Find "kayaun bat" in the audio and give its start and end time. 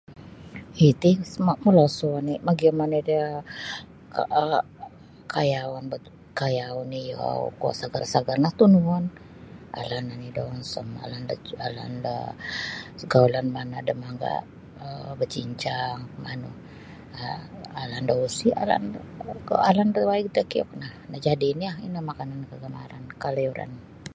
5.33-6.03